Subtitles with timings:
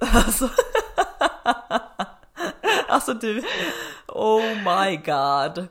[0.00, 0.48] Alltså,
[2.88, 3.42] alltså du,
[4.08, 5.66] oh my god.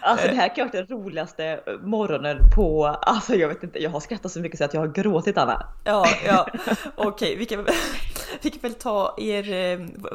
[0.00, 3.90] Alltså det här kan ha varit den roligaste morgonen på, alltså jag vet inte, jag
[3.90, 5.66] har skrattat så mycket så att jag har gråtit Anna.
[5.84, 6.46] Ja, ja,
[6.96, 7.66] okej, okay, vi, kan,
[8.42, 9.52] vi kan väl ta er,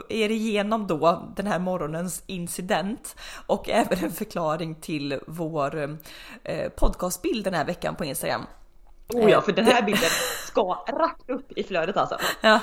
[0.10, 5.98] er igenom då den här morgonens incident och även en förklaring till vår
[6.44, 8.46] eh, podcastbild den här veckan på Instagram.
[9.14, 10.10] Oh ja, för den här bilden
[10.46, 12.18] ska rakt upp i flödet alltså.
[12.42, 12.60] Ja,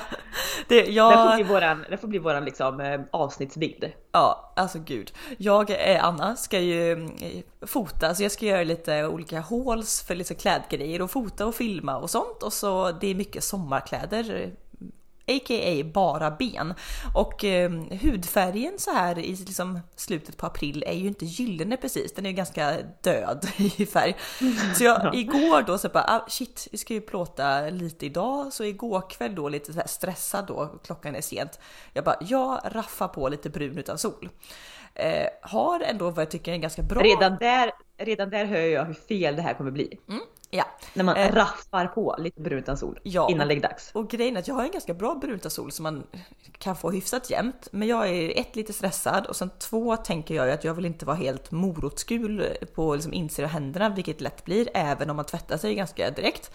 [0.67, 1.11] det, jag...
[1.11, 3.91] det får bli våran, det får bli våran liksom, eh, avsnittsbild.
[4.11, 5.11] Ja, alltså gud.
[5.37, 10.15] Jag, eh, Anna, ska ju eh, fota, så jag ska göra lite olika hauls för
[10.15, 12.43] lite klädgrejer och fota och filma och sånt.
[12.43, 14.51] Och så det är mycket sommarkläder
[15.27, 15.83] a.k.a.
[15.93, 16.73] bara ben.
[17.15, 22.13] Och eh, hudfärgen så här i liksom slutet på april är ju inte gyllene precis,
[22.13, 24.15] den är ju ganska död i färg.
[24.75, 28.63] Så jag igår då så bara ah, shit, vi ska ju plåta lite idag, så
[28.63, 31.59] igår kväll då lite så stressad då, klockan är sent.
[31.93, 34.29] Jag bara, jag raffar på lite brun utan sol.
[34.93, 37.01] Eh, har ändå vad jag tycker är en ganska bra...
[37.01, 39.99] Redan där, redan där hör jag hur fel det här kommer bli.
[40.09, 40.21] Mm.
[40.49, 40.65] Ja.
[40.93, 43.91] När man eh, raffar på lite brunt sol ja, innan läggdags.
[43.93, 46.03] Och grejen är att jag har en ganska bra brunt sol som man
[46.57, 47.67] kan få hyfsat jämnt.
[47.71, 50.85] Men jag är ett lite stressad och sen två tänker jag ju att jag vill
[50.85, 55.25] inte vara helt morotsgul på liksom insidan av händerna, vilket lätt blir även om man
[55.25, 56.51] tvättar sig ganska direkt.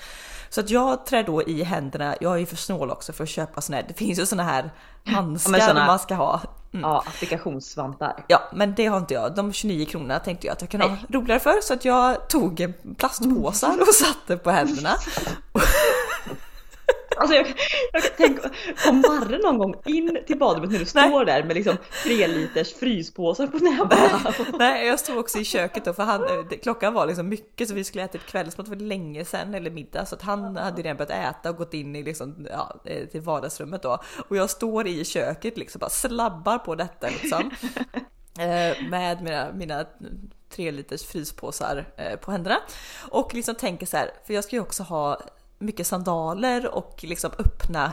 [0.48, 3.30] Så att jag trär då i händerna, jag är ju för snål också för att
[3.30, 4.70] köpa såna här, det finns ju såna här
[5.04, 6.40] handskar ja, såna, man ska ha.
[6.74, 6.90] Mm.
[6.90, 8.24] Ja, applikationssvampar.
[8.28, 9.34] Ja, men det har inte jag.
[9.34, 12.72] De 29 kronorna tänkte jag att jag kunde ha roligare för så att jag tog
[12.98, 14.90] plastpåsar och satte på händerna.
[17.22, 17.46] Alltså jag,
[17.92, 18.50] jag tänka,
[18.84, 22.74] kom Marre någon gång in till badrummet när du står där med liksom tre liters
[22.74, 24.34] fryspåsar på näbbarna?
[24.58, 27.84] Nej, jag stod också i köket då för han, klockan var liksom mycket så vi
[27.84, 31.36] skulle äta ett kvällsmat för länge sedan eller middag så att han hade redan börjat
[31.36, 35.04] äta och gått in i liksom, ja, eh, till vardagsrummet då och jag står i
[35.04, 37.50] köket liksom bara slabbar på detta liksom.
[38.38, 39.86] Eh, med mina, mina
[40.48, 42.56] tre liters fryspåsar eh, på händerna
[43.10, 45.20] och liksom tänker så här, för jag ska ju också ha
[45.62, 47.92] mycket sandaler och liksom öppna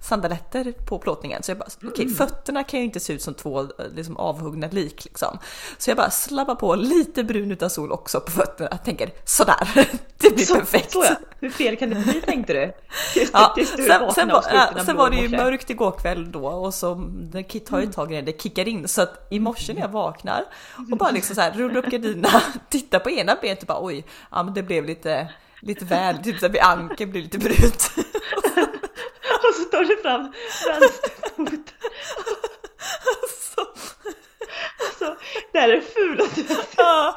[0.00, 1.42] sandaletter på plåtningen.
[1.42, 2.16] Så jag bara, okej, okay, mm.
[2.16, 5.38] fötterna kan ju inte se ut som två liksom, avhuggna lik liksom.
[5.78, 8.68] Så jag bara slabbar på lite brun utan sol också på fötterna.
[8.70, 9.68] Jag tänker sådär,
[10.18, 10.92] det blir så, perfekt.
[10.92, 11.16] Så ja.
[11.40, 12.72] Hur fel kan det bli tänkte du?
[13.20, 16.46] Just, ja, just sen, sen, var, äh, sen var det ju mörkt igår kväll då
[16.46, 17.10] och så
[17.48, 17.92] Kit har ju mm.
[17.92, 20.44] tag i det kickar in så att i morse när jag vaknar
[20.92, 24.04] och bara liksom så här rullar upp gardinerna, tittar på ena benet och bara oj,
[24.30, 25.28] ja men det blev lite
[25.60, 27.92] lite väl, typ så vid ankeln blir lite brunt.
[29.48, 30.32] och så tar du fram
[30.66, 31.64] vänsterfoten.
[33.22, 33.60] alltså,
[34.88, 35.16] alltså,
[35.52, 36.44] det här är det fulaste
[36.76, 37.14] jag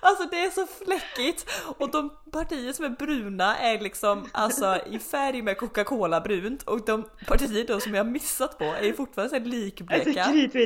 [0.00, 4.98] Alltså det är så fläckigt och de partier som är bruna är liksom alltså i
[4.98, 9.38] färg med Coca-Cola brunt och de partier då som jag har missat på är fortfarande
[9.38, 10.24] så likbleka.
[10.24, 10.58] Alltså,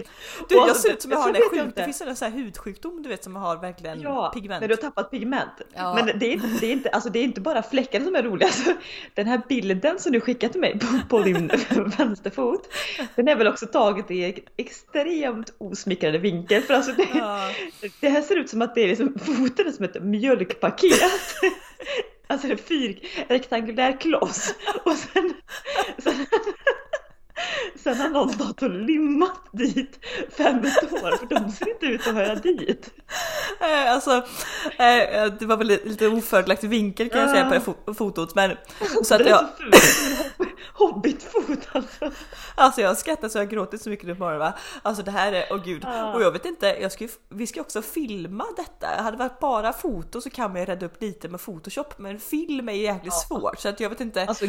[0.49, 3.03] du jag ser ut som jag har den sjuk, det finns en sån här hudsjukdom
[3.03, 4.61] du vet som har verkligen ja, pigment.
[4.61, 5.51] när du har tappat pigment.
[5.75, 5.95] Ja.
[5.95, 8.47] Men det är, det, är inte, alltså det är inte bara fläckarna som är roliga.
[8.49, 8.73] Alltså,
[9.15, 11.47] den här bilden som du skickat till mig på, på din
[11.99, 12.69] vänsterfot,
[13.15, 16.63] den är väl också taget i extremt osmickrande vinkel.
[16.63, 17.51] För alltså det, ja.
[18.01, 21.01] det här ser ut som att det är liksom foten är som ett mjölkpaket.
[22.27, 24.55] Alltså en fyr, rektangulär kloss.
[24.85, 25.35] Och sen,
[25.99, 26.27] sen,
[27.77, 29.99] sen har någon stått och limmat dit
[30.37, 32.91] fem tår för de ser inte ut att höra dit.
[33.61, 34.17] Eh, alltså,
[34.79, 38.57] eh, det var väl lite ofördelaktig vinkel kan jag säga på det fotot men
[39.05, 39.49] så att jag...
[40.73, 42.11] Hobbitfot alltså.
[42.55, 44.53] Alltså jag skrattar så jag gråter så mycket nu på morgonen va.
[44.83, 45.85] Alltså det här är, åh oh gud.
[46.15, 48.87] Och jag vet inte, jag ska, vi ska också filma detta.
[49.03, 52.21] Hade det varit bara foto så kan man ju rädda upp lite med photoshop men
[52.21, 53.17] film är jäkligt ah.
[53.17, 54.25] svårt så att jag vet inte.
[54.27, 54.45] Alltså,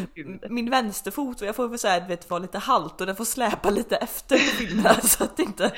[0.49, 3.95] min vänsterfot, jag får väl säga vet vara lite halt och den får släpa lite
[3.95, 5.71] efter filmen så att inte.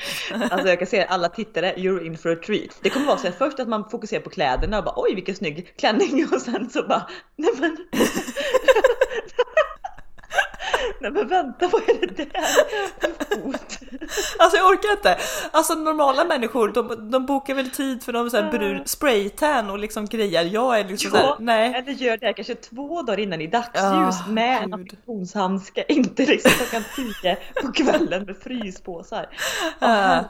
[0.50, 2.78] Alltså jag kan se alla tittare, you're in for a treat.
[2.80, 5.34] Det kommer vara så att först att man fokuserar på kläderna och bara oj vilken
[5.34, 7.76] snygg klänning och sen så bara nej men
[11.00, 12.44] Nej men vänta, vad är det där?
[14.38, 15.18] Alltså jag orkar inte.
[15.50, 19.78] Alltså normala människor, de, de bokar väl tid för någon sån här brun spraytan och
[19.78, 20.44] liksom grejer.
[20.44, 21.74] Jag är liksom ja, såhär, nej.
[21.74, 26.50] Eller gör det kanske två dagar innan i dagsljus oh, med en applikationshandske, inte liksom
[26.50, 29.26] klockan tio på kvällen med fryspåsar.
[29.80, 30.20] Oh,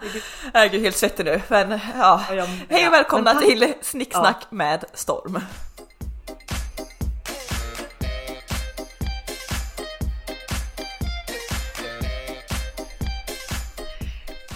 [0.52, 2.24] jag är helt svettig nu, men ja.
[2.68, 4.56] Hej och välkomna till Snicksnack ja.
[4.56, 5.40] med Storm.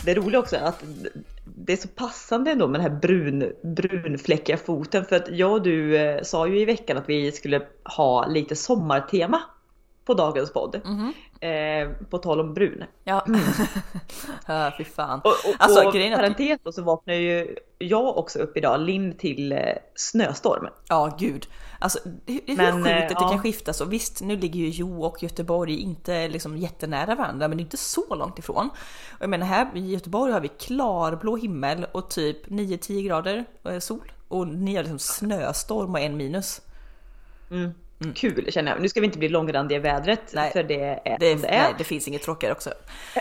[0.08, 0.84] Det roliga också är att
[1.44, 5.04] det är så passande ändå med den här brun, brunfläckiga foten.
[5.04, 8.56] För att jag och du eh, sa ju i veckan att vi skulle ha lite
[8.56, 9.42] sommartema
[10.04, 10.80] på dagens podd.
[10.84, 12.84] Mm Eh, på tal om brun.
[13.04, 13.26] Ja,
[14.46, 15.20] ja fy fan.
[15.24, 19.52] Och, och, Alltså, och parentes då så vaknade ju jag också upp idag, Linn till
[19.52, 19.58] eh,
[19.94, 20.68] snöstorm.
[20.88, 21.46] Ja, gud.
[21.78, 23.28] Alltså hur, hur Men, sjukt eh, att det ja.
[23.28, 23.84] kan skifta så.
[23.84, 27.76] Visst, nu ligger ju Jo och Göteborg inte liksom jättenära varandra, men det är inte
[27.76, 28.70] så långt ifrån.
[29.12, 33.78] Och jag menar här i Göteborg har vi klarblå himmel och typ 9-10 grader eh,
[33.78, 36.60] sol och ni har liksom snöstorm och en minus.
[37.50, 37.70] Mm.
[38.14, 38.80] Kul känner jag.
[38.82, 40.52] Nu ska vi inte bli långrandiga i vädret Nej.
[40.52, 41.36] för det är Det, det är.
[41.36, 42.70] nej, det finns inget tråkigare också.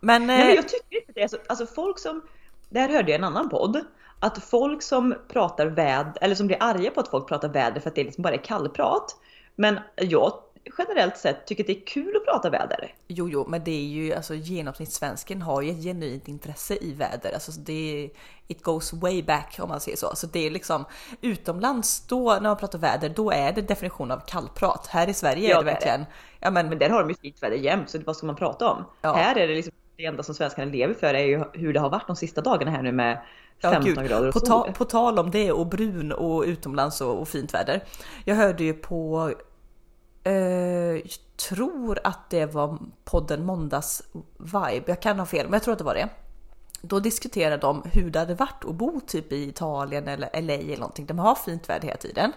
[0.00, 1.22] Men, Nej, men eh, jag tycker inte det.
[1.22, 2.22] Alltså, alltså folk som,
[2.68, 3.84] där hörde jag en annan podd,
[4.18, 7.88] att folk som pratar väder, eller som blir arga på att folk pratar väder för
[7.88, 9.16] att det liksom bara är kallprat.
[9.56, 10.32] Men jag
[10.78, 12.94] generellt sett tycker att det är kul att prata väder.
[13.06, 17.30] Jo, jo, men det är ju alltså genomsnittssvensken har ju ett genuint intresse i väder.
[17.34, 18.10] Alltså det
[18.46, 20.16] it goes way back om man säger så.
[20.16, 20.84] Så det är liksom
[21.20, 24.86] utomlands då när man pratar väder, då är det definition av kallprat.
[24.86, 26.04] Här i Sverige Ja, är det verkligen.
[26.40, 28.70] Ja, men, Men där har de ju fint väder jämt, så vad ska man prata
[28.70, 28.84] om?
[29.02, 29.12] Ja.
[29.12, 31.90] Här är det liksom det enda som svenskarna lever för är ju hur det har
[31.90, 33.22] varit de sista dagarna här nu med
[33.60, 34.08] Ja, 15 gud.
[34.08, 37.54] grader och På, ta, på tal om det och brun och utomlands och, och fint
[37.54, 37.84] väder.
[38.24, 39.32] Jag hörde ju på,
[40.24, 41.10] jag
[41.48, 44.02] tror att det var podden Måndags
[44.38, 46.08] Vibe, jag kan ha fel men jag tror att det var det.
[46.84, 50.76] Då diskuterade de hur det hade varit att bo typ i Italien eller LA eller
[50.76, 51.06] någonting.
[51.06, 52.32] De har fint väder hela tiden.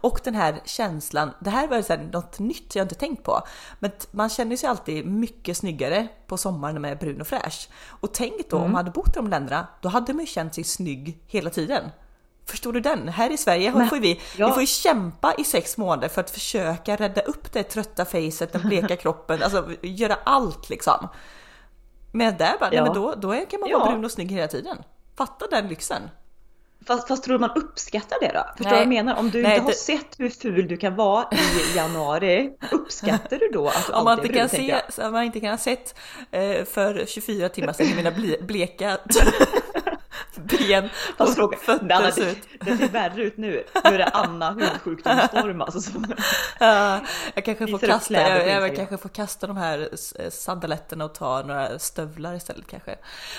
[0.00, 3.42] Och den här känslan, det här var så här något nytt jag inte tänkt på.
[3.78, 7.68] Men man känner sig alltid mycket snyggare på sommaren när man är brun och fräsch.
[7.86, 10.54] Och tänk då om man hade bott i de länderna, då hade man ju känt
[10.54, 11.90] sig snygg hela tiden.
[12.50, 13.08] Förstår du den?
[13.08, 14.46] Här i Sverige Men- får vi, ja.
[14.46, 18.62] vi får kämpa i sex månader för att försöka rädda upp det trötta facet, den
[18.62, 21.08] bleka kroppen, alltså göra allt liksom.
[22.12, 22.82] Men där bara, Ja.
[22.82, 23.78] nej men då, då kan man Ja.
[23.78, 24.76] vara brun och snygg hela tiden.
[25.18, 26.02] Fatta den lyxen.
[26.86, 28.44] Fast, fast tror du man uppskattar det då?
[28.56, 29.16] Förstår du vad jag menar?
[29.18, 33.38] Om du Nej, inte har det- sett hur ful du kan vara i januari, uppskattar
[33.38, 35.58] du då att du Om man inte kan brun, se, om man inte kan ha
[35.58, 35.94] sett
[36.30, 38.98] eh, för 24 timmar sedan mina ble, bleka
[40.40, 40.88] ben
[41.18, 42.48] och fråga, fötter ser det, ut.
[42.60, 43.64] det ser värre ut nu.
[43.84, 45.80] Nu är det Anna hudsjukdomsstorm alltså.
[45.80, 46.06] Som,
[46.60, 47.00] Ja,
[47.34, 49.88] jag kanske får kasta, jag, jag kanske får kasta de här
[50.30, 52.96] sandaletterna och ta några stövlar istället kanske.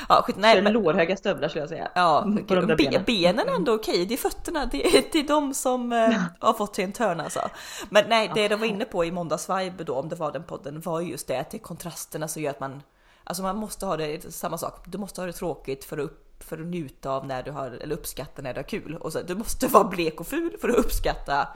[0.09, 1.92] Ja, skit, nej, men, lårhöga stövlar skulle jag säga.
[1.95, 3.03] ja, på de där benen.
[3.06, 6.53] benen är ändå okej, det är fötterna, det är, det är de som eh, har
[6.53, 7.50] fått sig en törn alltså.
[7.89, 10.81] Men nej, det de var inne på i måndagsvibe då, om det var den podden,
[10.81, 12.83] var ju just det att det är kontrasterna som gör att man,
[13.24, 16.31] alltså man måste ha det, samma sak, du måste ha det tråkigt för att upp
[16.44, 18.96] för att njuta av när du har, eller uppskatta när du har kul.
[18.96, 21.48] Och så, du måste vara blek och ful för att uppskatta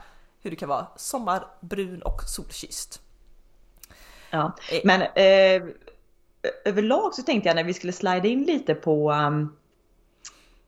[0.42, 3.00] hur det kan vara sommarbrun och solkysst.
[4.30, 4.52] Ja.
[4.72, 4.80] Eh.
[4.84, 5.68] Men eh,
[6.64, 9.56] överlag så tänkte jag när vi skulle slida in lite på um,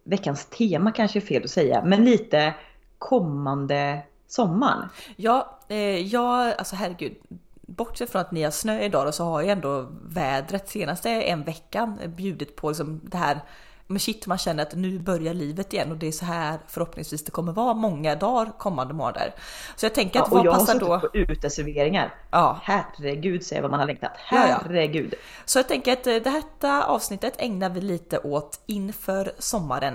[0.04, 2.54] veckans tema kanske är fel att säga, men lite
[2.98, 4.88] kommande sommaren.
[5.16, 7.16] Ja, eh, jag, alltså herregud.
[7.60, 11.42] Bortsett från att ni har snö idag då, så har ju ändå vädret senaste en
[11.42, 13.40] veckan bjudit på liksom det här
[13.90, 17.24] men shit, man känner att nu börjar livet igen och det är så här förhoppningsvis
[17.24, 19.34] det kommer vara många dagar kommande månader.
[19.76, 21.00] Så jag tänker Ja, att och vad jag har passar suttit då?
[21.00, 22.14] på uteserveringar.
[22.30, 24.12] Ja, Herregud säger vad man har längtat.
[24.30, 24.60] Ja, ja.
[24.62, 25.14] Herregud.
[25.44, 29.94] så jag tänker att eh, det här avsnittet ägnar vi lite åt inför sommaren.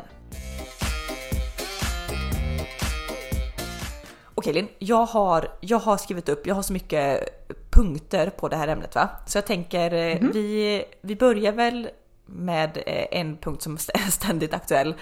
[4.36, 7.30] Okej Linn, jag har, jag har skrivit upp, jag har så mycket
[7.72, 9.10] punkter på det här ämnet va?
[9.28, 11.90] Så jag tänker eh, vi, vi börjar väl
[12.26, 14.96] med eh, en punkt som är ständigt aktuell.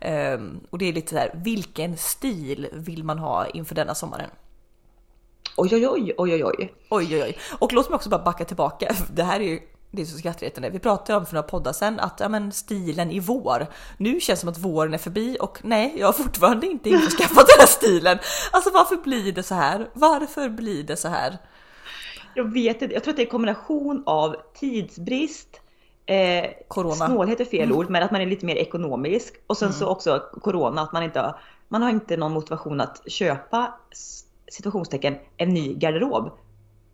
[0.00, 4.30] Ehm, och det är lite så här, vilken stil vill man ha inför denna sommaren?
[5.56, 6.74] Oj, oj, oj, oj, oj, oj.
[6.90, 7.38] Oj, oj, oj.
[7.58, 8.94] Och låt mig också bara backa tillbaka.
[9.12, 10.70] Det här är ju det är så skrattretande.
[10.70, 13.66] Vi pratade om för några poddar sen att ja, men stilen i vår.
[13.96, 17.46] Nu känns det som att våren är förbi och nej, jag har fortfarande inte införskaffat
[17.46, 18.18] den här stilen.
[18.50, 19.90] Alltså varför blir det så här?
[19.92, 21.38] Varför blir det så här?
[22.34, 25.60] Jag vet inte, jag tror att det är en kombination av tidsbrist,
[26.08, 27.06] eh, Corona.
[27.06, 29.34] snålhet är fel ord, men att man är lite mer ekonomisk.
[29.46, 29.78] Och sen Mm.
[29.78, 31.38] så också corona, att man inte har,
[31.68, 33.74] man har inte någon motivation att köpa
[34.52, 36.30] situationstecken en ny garderob.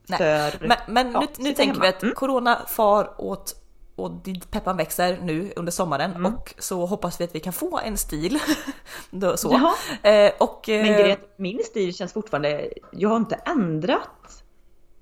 [0.09, 1.83] Nej, För, Men, men ja, nu, nu tänker hemma.
[1.83, 2.15] vi att Mm.
[2.15, 3.61] corona far åt
[3.97, 4.11] och
[4.51, 6.35] peppan växer nu under sommaren Mm.
[6.35, 8.39] och så hoppas vi att vi kan få en stil.
[9.37, 9.55] Så.
[10.03, 14.43] Eh, och, eh, Men grejen min stil känns fortfarande, jag har inte ändrat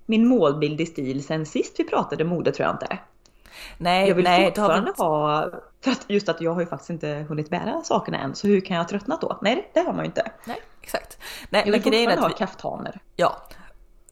[0.07, 2.99] min målbild i stil sen sist vi pratade mode tror jag inte.
[3.79, 5.51] Nej, Jag vill nej, det har fortfarande ha,
[5.85, 8.61] för att just att jag har ju faktiskt inte hunnit bära sakerna än, så hur
[8.61, 9.39] kan jag ha tröttnat då?
[9.43, 10.31] Nej, det, har man ju inte.
[10.45, 11.19] Nej, exakt.
[11.51, 13.01] Nej, Jag vill fortfarande ha vi, kaftaner.
[13.17, 13.43] Ja,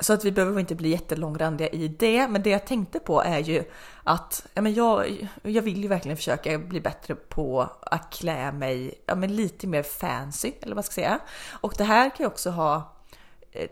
[0.00, 2.28] så att vi behöver inte bli jättelångrandiga i det.
[2.28, 3.64] Men det jag tänkte på är ju
[4.04, 8.94] att ja, men jag, jag vill ju verkligen försöka bli bättre på att klä mig
[9.06, 11.20] ja, men lite mer fancy, eller vad ska jag säga.
[11.60, 12.92] Och det här kan ju också ha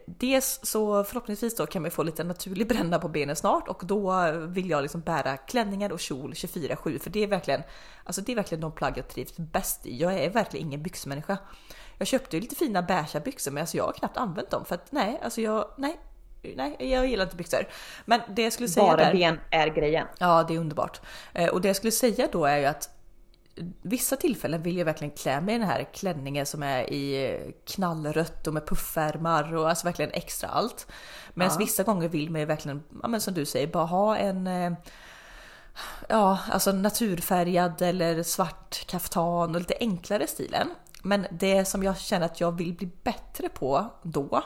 [0.06, 4.30] dels så förhoppningsvis då kan vi få lite naturlig bränna på benen snart och då
[4.32, 7.62] vill jag liksom bära klänningar och kjol 24-7 för det är verkligen,
[8.04, 9.96] alltså det är verkligen de plagg jag trivs bäst i.
[10.00, 11.38] Jag är verkligen ingen byxmänniska.
[11.98, 14.74] Jag köpte ju lite fina beiga byxor men alltså jag har knappt använt dem för
[14.74, 16.00] att nej, alltså jag, nej,
[16.56, 17.66] nej, jag gillar inte byxor.
[18.04, 20.06] Men det jag skulle säga Bara där, ben är grejen.
[20.18, 21.00] Ja, det är underbart.
[21.32, 22.90] Eh, Och det jag skulle säga då är ju att
[23.82, 28.46] vissa tillfällen vill jag verkligen klä mig i den här klänningen som är i knallrött
[28.46, 30.86] och med puffärmar och alltså verkligen extra allt.
[31.34, 31.58] Medan Ja.
[31.58, 34.72] vissa gånger vill man ju verkligen, ja men som du säger, bara ha en eh,
[36.08, 40.68] Ja, alltså naturfärgad eller svart kaftan och lite enklare stilen.
[41.02, 44.42] Men det som jag känner att jag vill bli bättre på då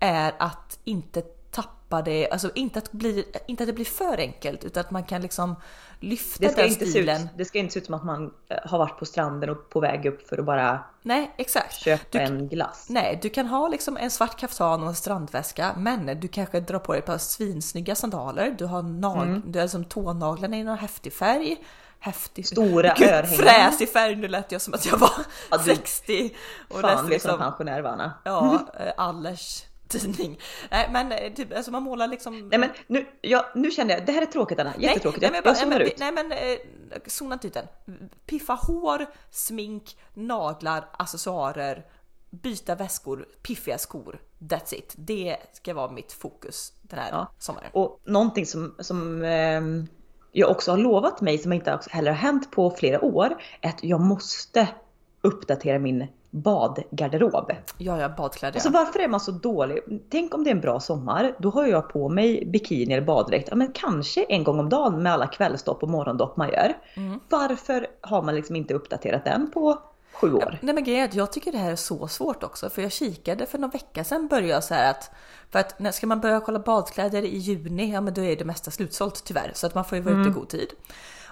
[0.00, 1.22] är att inte
[1.54, 5.04] tappa det, alltså inte att, bli, inte att det blir för enkelt utan att man
[5.04, 5.56] kan liksom
[6.00, 7.22] lyfta den stilen.
[7.22, 9.70] ut, det ska inte se ut som att man eh, har varit på stranden och
[9.70, 11.74] på väg upp för att bara Nej, exakt.
[11.74, 12.86] köpa Du- en glass.
[12.88, 16.78] Nej, du kan ha liksom en svart kaftan och en strandväska, men du kanske drar
[16.78, 18.54] på dig ett par svinsnygga sandaler.
[18.58, 19.42] Du har nag- Mm.
[19.46, 21.56] du har liksom tånaglarna i någon häftig färg.
[21.98, 23.38] Häftig, Stora Gud, örhängen.
[23.38, 25.10] Fräsig färg, nu lät jag som att jag var
[25.50, 26.34] Ja, du- 60.
[26.68, 28.12] Och Fan läste liksom pensionär va Anna?
[28.24, 30.38] ja, eh, Allers tidning.
[30.70, 32.48] Nej men eh, typ, alltså man målar liksom...
[32.48, 35.22] Nej men nu, ja, nu känner jag, det här är tråkigt Anna, jättetråkigt.
[35.22, 35.98] Nej, nej, jag men, zonar ut.
[35.98, 36.32] men, nej men
[36.92, 37.66] eh, zona inte ut den.
[38.26, 41.86] Piffa hår, smink, naglar, accessoarer,
[42.30, 44.20] byta väskor, piffiga skor.
[44.38, 44.94] That's it.
[44.96, 47.32] Det ska vara mitt fokus den här Ja.
[47.38, 47.70] sommaren.
[47.72, 49.86] Och någonting som, som ehm,
[50.32, 53.84] jag också har lovat mig som inte heller har hänt på flera år är att
[53.84, 54.68] jag måste
[55.20, 57.52] uppdatera min badgarderob.
[57.78, 58.56] Ja, ja, badkläder.
[58.56, 59.78] Alltså varför är man så dålig?
[60.10, 63.48] Tänk om det är en bra sommar, då har jag på mig bikini eller baddräkt,
[63.50, 66.72] ja men kanske en gång om dagen med alla kvällsdopp och morgondopp man gör.
[66.94, 67.20] Mm.
[67.28, 69.78] Varför har man liksom inte uppdaterat den på
[70.12, 70.58] sju år?
[70.62, 72.92] Nej men grejen är att jag tycker det här är så svårt också för jag
[72.92, 75.10] kikade för någon vecka sedan började jag så här att
[75.50, 78.44] för att när ska man börja kolla badkläder i juni, ja men då är det
[78.44, 80.68] mesta slutsålt tyvärr så att man får ju vara ute i god tid.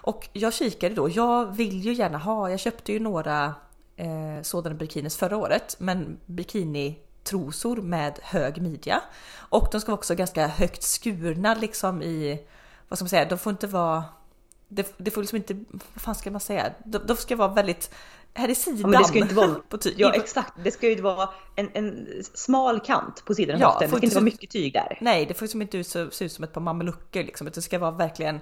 [0.02, 3.54] Och jag kikade då, jag vill ju gärna ha, jag köpte ju några
[3.96, 9.02] eh, sådana bikinis förra året men bikinitrosor med hög midja
[9.36, 12.44] och de ska vara också ganska högt skurna liksom i,
[12.88, 14.04] vad ska man säga, de får inte vara
[14.68, 16.72] det, det får liksom inte, vad fan ska man säga?
[16.84, 17.90] De, de ska vara väldigt
[18.34, 18.80] här i sidan.
[18.80, 21.70] Ja, men det ska ju inte vara, på ja exakt, det ska ju vara en,
[21.74, 23.80] en smal kant på sidan av Ja, höften.
[23.80, 24.98] Det ska inte inte vara mycket tyg där.
[25.00, 27.50] Nej, det får liksom inte se ut som ett par mamelucker liksom.
[27.54, 28.40] Det ska vara verkligen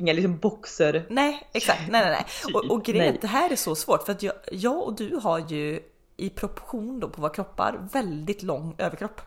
[0.00, 1.06] Inga liksom boxer.
[1.08, 1.80] Nej, exakt.
[1.88, 2.54] Nej, nej, nej.
[2.54, 5.38] Och, och grejen det här är så svårt för att jag, jag och du har
[5.38, 5.80] ju
[6.16, 9.20] i proportion då på våra kroppar väldigt lång överkropp.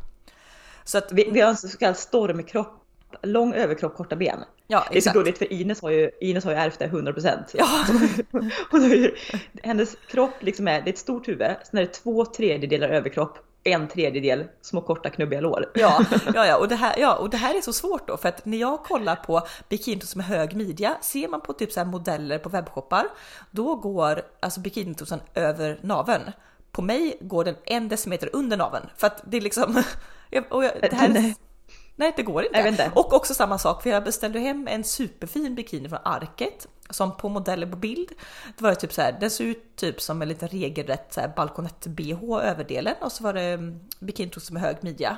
[0.84, 2.74] Så att Vi, vi har en så kallad stormkropp,
[3.24, 4.39] lång överkropp, korta ben.
[4.68, 5.13] ja, Det är så exakt.
[5.13, 7.38] gulligt för Ines har ju, Ines har ju ärvt det 100%.
[7.53, 7.68] Ja,
[8.72, 9.15] Hon har ju,
[9.63, 13.38] hennes kropp liksom är, det är ett stort huvud, sen är det två tredjedelar överkropp,
[13.63, 15.72] en tredjedel små korta knubbiga lår.
[15.74, 18.29] ja, ja, ja, och det här, ja, och det här är så svårt då för
[18.29, 22.39] att när jag kollar på bikinitos med hög midja, ser man på typ så modeller
[22.39, 23.05] på webbshoppar,
[23.51, 26.32] då går alltså bikinitosen över naveln.
[26.72, 29.84] På mig går den en decimeter under naveln för att det är liksom,
[30.50, 31.34] och jag, det här,
[31.96, 32.14] Nej.
[32.16, 32.70] Det går inte.
[32.70, 32.92] Inte.
[32.96, 37.30] Och också samma sak, för jag beställde hem en superfin bikini från Arket som på
[37.30, 38.10] modellen på bild.
[38.58, 42.96] Det var typ så här, den såg ut typ som en liten regelrätt balkonett-bh överdelen
[43.02, 45.18] och så var det mm, bikinitrosor med hög midja.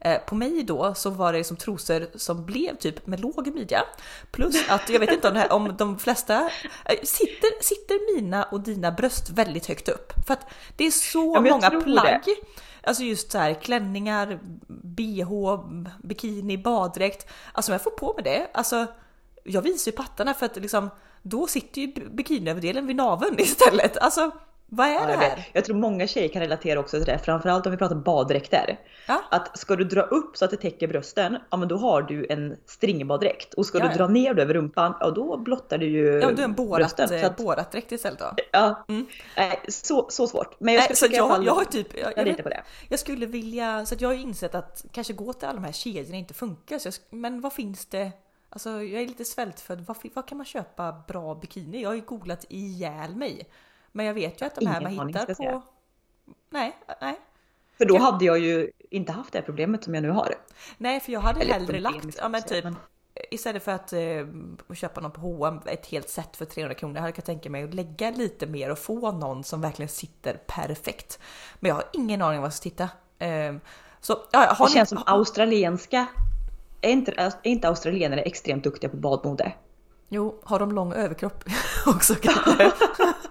[0.00, 3.82] Eh, På mig då så var det som trosor som blev typ med låg midja.
[4.30, 6.50] Plus att jag vet inte om, här, om de flesta,
[6.84, 10.12] eh, sitter, sitter mina och dina bröst väldigt högt upp?
[10.26, 12.36] För att det är så Ja, många plagg det.
[12.86, 14.38] Alltså just så här klänningar,
[14.68, 15.58] bh,
[16.02, 17.30] bikini, baddräkt.
[17.52, 18.86] Alltså om jag får på mig det, alltså
[19.44, 20.90] jag visar ju pattarna för att liksom
[21.22, 23.98] då sitter ju bikiniöverdelen vid naveln istället.
[23.98, 24.30] Alltså
[24.66, 25.48] vad är det jag, här?
[25.52, 28.80] jag tror många tjejer kan relatera också till det, framförallt om vi pratar baddräkter.
[29.08, 29.22] Ja.
[29.30, 32.26] Att ska du dra upp så att det täcker brösten, ja men då har du
[32.30, 33.54] en stringbaddräkt.
[33.54, 36.30] Och ska Ja, du dra ner det över rumpan, ja då blottar du ju Ja,
[36.32, 38.30] du är en borat, eh, att, borat-dräkt istället då.
[38.52, 39.06] ja, Mm.
[39.36, 40.60] nej, så, så svårt.
[40.60, 42.62] Men jag, Nej, så jag, fall- jag har typ, jag, jag jag, på det.
[42.88, 45.72] jag skulle vilja, så att jag har insett att kanske gå till alla de här
[45.72, 46.78] kedjorna inte funkar.
[46.78, 48.12] Så jag, men vad finns det?
[48.50, 49.80] Alltså jag är lite svältfödd.
[49.88, 51.82] Vad, vad kan man köpa bra bikini?
[51.82, 53.48] Jag har ju googlat ihjäl mig.
[53.96, 55.62] Men jag vet ju att de här Ingen man hittar på...
[56.50, 57.20] Nej, nej.
[57.78, 60.34] För då hade jag ju inte haft det problemet som jag nu har.
[60.78, 62.64] Nej, för jag hade Eller hellre lagt, ja men typ
[63.30, 64.26] istället för att eh,
[64.74, 67.62] köpa någon på H&M ett helt set för 300 kronor hade jag kunnat tänka mig
[67.64, 71.18] att lägga lite mer och få någon som verkligen sitter perfekt.
[71.60, 72.88] Men jag har ingen aning vad jag ska titta.
[73.18, 73.54] Eh,
[74.00, 76.06] så ja, har Det ni- känns som australienska,
[76.80, 79.52] är inte, är inte australienare extremt duktiga på badmode?
[80.08, 81.44] Jo, har de lång överkropp
[81.86, 82.72] också kanske?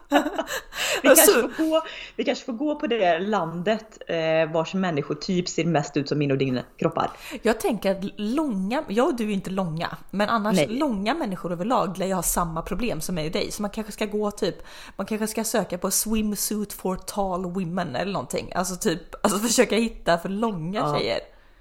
[1.01, 1.82] vi, kanske får gå,
[2.15, 6.17] vi kanske får gå på det landet eh, vars människor typ ser mest ut som
[6.17, 7.12] min och din kroppar.
[7.41, 10.67] Jag tänker att långa, jag och du är inte långa, men annars Nej.
[10.67, 13.51] långa människor överlag lär ju ha samma problem som mig och dig.
[13.51, 14.55] Så man kanske ska gå typ,
[14.96, 18.51] man kanske ska söka på swimsuit for tall women eller någonting.
[18.55, 20.98] Alltså typ, alltså försöka hitta för långa ja.
[20.98, 21.20] tjejer.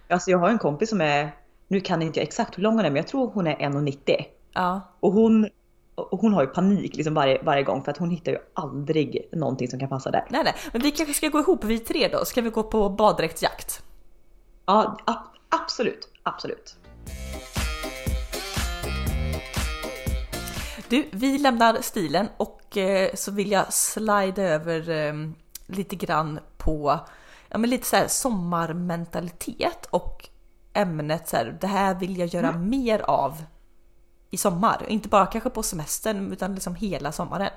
[0.08, 1.30] Alltså jag har en kompis som är,
[1.68, 4.24] nu kan inte jag exakt hur lång hon är, men jag tror hon är 1,90.
[4.52, 4.80] Ja.
[5.00, 5.48] Och hon
[5.94, 9.68] hon har ju panik liksom varje, varje gång för att hon hittar ju aldrig någonting
[9.68, 10.26] som kan passa där.
[10.30, 12.24] Nej, nej, men vi kanske ska gå ihop vi tre då.
[12.24, 13.82] Ska vi gå på baddräktsjakt?
[14.66, 14.98] Ja,
[15.48, 16.76] absolut, absolut.
[20.88, 25.14] Du, vi lämnar stilen och eh, så vill jag slida över eh,
[25.66, 27.00] lite grann på
[27.48, 30.28] ja, men lite så här sommarmentalitet och
[30.72, 32.70] ämnet så här, det här vill jag göra mm.
[32.70, 33.44] mer av
[34.32, 34.84] i sommar.
[34.88, 37.50] Inte bara kanske på semestern utan liksom hela sommaren.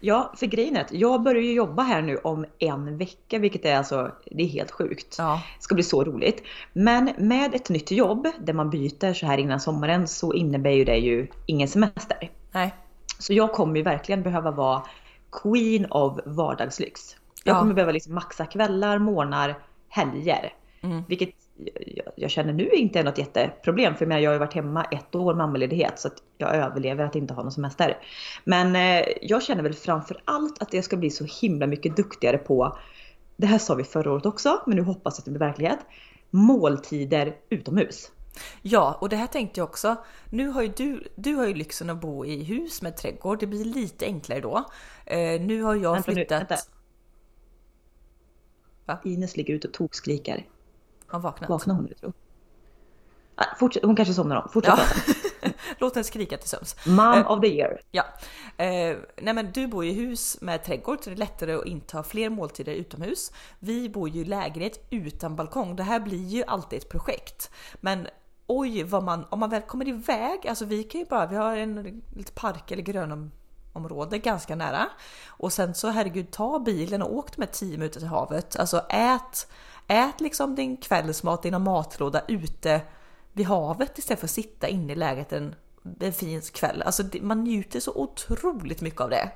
[0.00, 3.64] Ja, för grejen är att jag börjar ju jobba här nu om en vecka, vilket
[3.64, 5.14] är alltså, det är helt sjukt.
[5.18, 5.42] Ja.
[5.56, 6.42] Det ska bli så roligt.
[6.72, 10.84] Men med ett nytt jobb där man byter så här innan sommaren så innebär ju
[10.84, 12.30] det ju ingen semester.
[12.52, 12.74] Nej.
[13.18, 14.82] Så jag kommer ju verkligen behöva vara
[15.42, 17.16] queen of vardagslyx.
[17.44, 17.60] Jag ja.
[17.60, 19.58] kommer behöva liksom maxa kvällar, morgnar,
[19.88, 20.54] helger.
[20.80, 21.02] Mm.
[21.08, 21.30] Vilket
[22.16, 25.34] jag känner nu inte är något jätteproblem för jag har ju varit hemma ett år
[25.34, 27.98] mammaledighet så att jag överlever att inte ha någon semester.
[28.44, 32.38] Men eh, jag känner väl framför allt att jag ska bli så himla mycket duktigare
[32.38, 32.78] på,
[33.36, 35.78] det här sa vi förra året också, men nu hoppas jag att det blir verklighet,
[36.30, 38.12] måltider utomhus.
[38.62, 39.96] Ja, och det här tänkte jag också.
[40.30, 43.40] Nu har ju du, du har ju lyxen att bo i hus med trädgård.
[43.40, 44.64] Det blir lite enklare då.
[45.06, 46.50] Eh, nu har jag vänta flyttat...
[46.50, 46.56] Nu,
[48.86, 48.98] Va?
[49.04, 50.46] Ines ligger ute och tokskrikar.
[51.08, 51.50] Har vaknat.
[51.50, 52.28] Vaknar hon nu tror jag?
[53.58, 54.48] Fortsätt, hon kanske somnar om.
[54.48, 54.74] Fortsätt
[55.42, 55.50] ja.
[55.78, 56.76] Låt henne skrika till sömns.
[56.86, 57.80] Mom uh, of the year.
[57.90, 58.02] Ja.
[58.02, 62.02] Uh, nej men du bor i hus med trädgård så det är lättare att inta
[62.02, 63.32] fler måltider utomhus.
[63.58, 65.76] Vi bor ju i lägenhet utan balkong.
[65.76, 67.50] Det här blir ju alltid ett projekt.
[67.80, 68.06] Men
[68.46, 71.56] oj vad man, om man väl kommer iväg, alltså vi kan ju bara, vi har
[71.56, 74.86] en lite park eller grönområde ganska nära.
[75.26, 78.56] Och sen så herregud ta bilen och åk med 10 minuter till havet.
[78.56, 79.46] Alltså ät
[79.88, 82.80] Ät liksom din kvällsmat i någon matlåda ute
[83.32, 85.54] vid havet istället för att sitta inne i lägenheten
[86.00, 86.82] en fin kväll.
[86.82, 89.30] Alltså man njuter så otroligt mycket av det.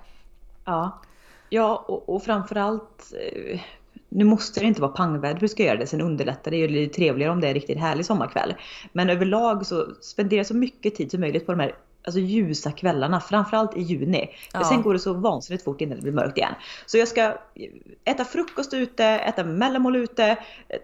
[0.65, 1.01] Ja,
[1.49, 3.61] ja och, och framförallt eh,
[4.09, 6.95] nu måste det inte vara pangväder du ska göra det, sen underlättar det ju lite
[6.95, 8.55] trevligare om det är en riktigt härlig sommarkväll.
[8.93, 13.21] Men överlag så spendera så mycket tid som möjligt på de här alltså ljusa kvällarna,
[13.21, 14.31] framförallt i juni.
[14.53, 14.59] Ja.
[14.59, 16.55] För sen går det så vansinnigt fort innan det blir mörkt igen.
[16.87, 17.35] Så jag ska
[18.05, 20.37] äta frukost ute, äta mellanmål ute,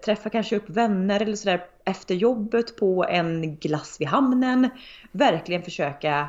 [0.05, 4.69] träffa kanske upp vänner eller sådär efter jobbet på en glass vid hamnen.
[5.11, 6.27] Verkligen försöka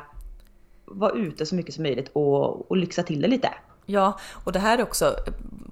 [0.85, 3.49] vara ute så mycket som möjligt och, och lyxa till det lite.
[3.85, 5.15] Ja, och det här är också,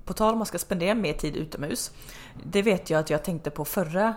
[0.05, 1.91] på tal om man ska spendera mer tid utomhus.
[2.43, 4.13] Det vet jag att jag tänkte på förra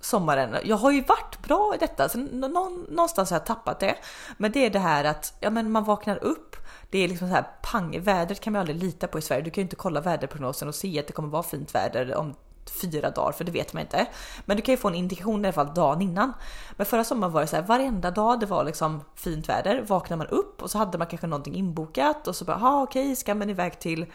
[0.00, 0.56] sommaren.
[0.64, 3.96] Jag har ju varit bra i detta, så någonstans har jag tappat det.
[4.36, 6.56] Men det är det här att ja, men man vaknar upp.
[6.90, 9.42] Det är liksom så här pang, vädret kan man aldrig lita på i Sverige.
[9.42, 12.34] Du kan ju inte kolla väderprognosen och se att det kommer vara fint väder om
[12.82, 14.06] fyra dagar, för det vet man inte.
[14.44, 16.32] Men du kan ju få en indikation i alla fall dagen innan.
[16.72, 19.84] Men förra sommaren var det så här varenda dag det var liksom fint väder.
[19.88, 23.16] Vaknar man upp och så hade man kanske någonting inbokat och så bara, okej, okay,
[23.16, 24.06] ska man iväg till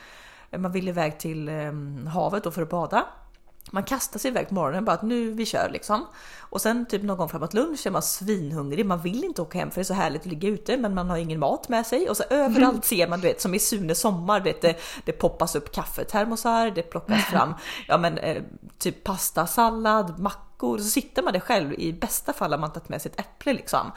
[0.58, 3.06] man vill iväg till um, havet då för att bada.
[3.72, 6.06] Man kastar sig iväg på morgonen bara att nu vi kör liksom.
[6.40, 8.86] Och sen typ någon gång framåt lunch är man svinhungrig.
[8.86, 11.10] Man vill inte åka hem för det är så härligt att ligga ute men man
[11.10, 12.10] har ingen mat med sig.
[12.10, 14.42] Och så överallt ser man du vet som i Sune sommar.
[14.42, 17.54] vet, det, det poppas upp kaffetermosar, det plockas fram
[17.88, 18.44] ja men eh,
[18.78, 20.78] typ pasta, sallad, mackor.
[20.78, 21.74] Så sitter man där själv.
[21.74, 23.92] I bästa fall har man tagit med sig ett äpple liksom.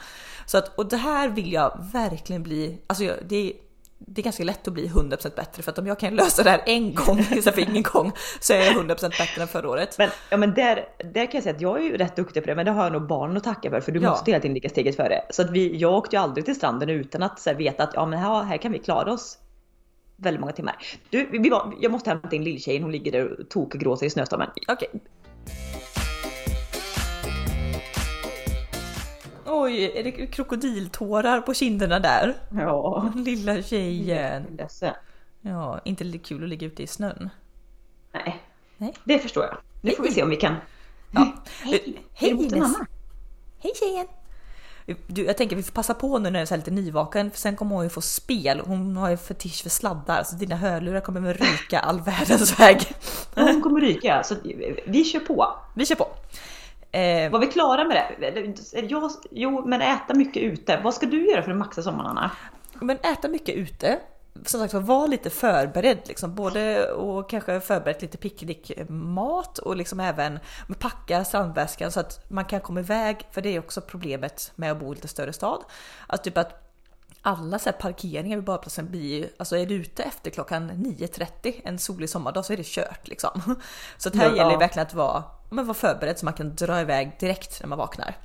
[0.45, 2.81] Så att, och det här vill jag verkligen bli.
[2.87, 3.66] Alltså det är
[3.99, 6.49] det är ganska lätt att bli 100% bättre för att om jag kan lösa det
[6.49, 9.97] här en gång istället för ingen gång så är jag 100% bättre än förra året.
[9.97, 12.49] Men, ja, men där, där kan jag säga att jag är ju rätt duktig på
[12.49, 14.09] det men det har jag nog barnen att tacka för för du ja.
[14.09, 15.21] måste hela tiden ligga steget före.
[15.29, 18.05] Så att vi, jag åkte ju aldrig till stranden utan att här, veta att ja,
[18.05, 19.37] men här, här kan vi klara oss
[20.15, 20.75] väldigt många timmar.
[21.09, 24.49] Du, vi var, jag måste hämta in lilltjejen, hon ligger där och tokgråter i snöstormen.
[24.67, 24.87] Okay.
[29.49, 32.35] Oj, är det krokodiltårar på kinderna där?
[32.49, 33.11] Ja.
[33.15, 34.43] Lilla tjejen.
[34.57, 34.93] Ledsen.
[35.41, 37.29] Ja, inte kul att ligga ute i snön.
[38.13, 38.43] Nej,
[38.77, 38.93] Nej.
[39.03, 39.57] det förstår jag.
[39.81, 40.55] Nu får vi se om vi kan...
[41.11, 41.33] Ja.
[41.63, 42.33] Hej, Hej!
[42.33, 42.85] Mamma.
[43.59, 44.07] Hej tjejen!
[45.07, 47.55] Du, jag tänker vi får passa på nu när den är lite nyvaken för sen
[47.55, 48.61] kommer hon ju få spel.
[48.65, 52.95] Hon har ju fetisch för sladdar så dina hörlurar kommer att ryka all världens väg.
[53.35, 54.35] Hon kommer ryka så
[54.85, 55.55] vi kör på.
[55.75, 56.07] Vi kör på.
[56.97, 58.79] Eh, var vi klara med det?
[58.79, 60.79] Jag, jo, men äta mycket ute.
[60.83, 62.31] Vad ska du göra för att maxa sommarna?
[62.73, 63.99] Men äta mycket ute.
[64.45, 70.39] som sagt var lite förberedd liksom, både och kanske förberett lite picknickmat och liksom även
[70.79, 73.27] packa strandväskan så att man kan komma iväg.
[73.31, 75.63] För det är också problemet med att bo i lite större stad.
[76.07, 76.67] Att typ att
[77.21, 81.79] alla så parkeringar vid badplatsen blir ju, alltså är du ute efter klockan 9.30 en
[81.79, 83.55] solig sommardag så är det kört liksom.
[83.97, 85.23] Så att här ja, gäller det verkligen att vara,
[85.55, 88.15] men vara förberedd så man kan dra iväg direkt när man vaknar.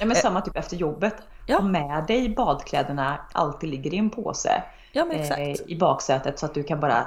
[0.00, 1.14] Ja men samma typ efter jobbet.
[1.46, 1.56] Ja.
[1.56, 4.62] Ha med dig badkläderna, alltid ligger i en påse.
[4.92, 5.40] Ja, men exakt.
[5.40, 7.06] Eh, I baksätet så att du kan bara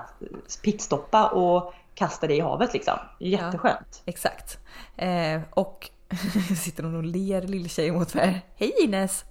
[0.64, 3.00] pitstoppa och kasta dig i havet liksom.
[3.20, 4.02] Jätteskönt.
[4.06, 4.58] Ja, exakt.
[4.96, 5.90] Eh, och
[6.64, 8.46] sitter hon och ler lilltjej mot mig.
[8.56, 9.26] Hej Ines!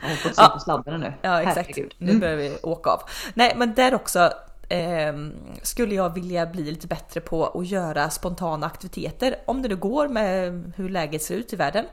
[0.00, 1.12] Hon har fått syn på sladdarna nu.
[1.22, 1.68] Ja exakt.
[1.68, 1.94] Herregud.
[2.00, 2.14] Mm.
[2.14, 3.00] Nu börjar vi åka av.
[3.34, 4.32] Nej men där också
[4.68, 5.14] eh,
[5.62, 9.36] skulle jag vilja bli lite bättre på att göra spontana aktiviteter.
[9.44, 11.84] Om det nu går med hur läget ser ut i världen.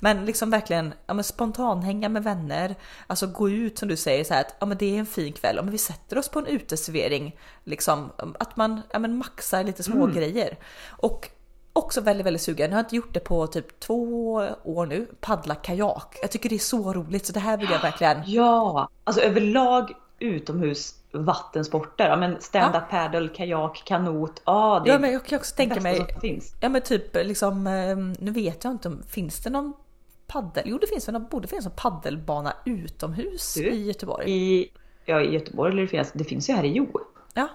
[0.00, 2.74] Men liksom verkligen ja, men spontanhänga med vänner.
[3.06, 5.32] Alltså gå ut som du säger så här att ja, men det är en fin
[5.32, 5.58] kväll.
[5.58, 7.36] Om vi sätter oss på en uteservering.
[7.64, 10.16] Liksom, att man ja, men maxar lite små mm.
[10.16, 10.58] grejer.
[10.88, 11.30] Och
[11.72, 12.70] också väldigt, väldigt sugen.
[12.70, 14.32] Jag har inte gjort det på typ två
[14.64, 15.06] år nu.
[15.20, 16.16] Paddla kajak.
[16.22, 18.22] Jag tycker det är så roligt så det här vill jag verkligen.
[18.26, 22.08] Ja, alltså överlag utomhus vattensporter.
[22.08, 23.08] Ja, men stand-up ja.
[23.08, 24.42] paddle, kajak, kanot.
[24.44, 26.06] Ah, det ja, men jag kan också tänka mig.
[26.60, 27.66] Ja, men typ liksom.
[27.66, 29.72] Ehm, nu vet jag inte om finns det någon
[30.26, 30.64] paddel?
[30.66, 31.20] Jo, det finns väl.
[31.20, 34.30] Borde finnas en paddelbana utomhus du, i Göteborg.
[34.30, 34.70] I,
[35.04, 36.12] ja, i Göteborg eller det finns.
[36.12, 37.00] Det finns ju här i Jo.
[37.34, 37.48] Ja,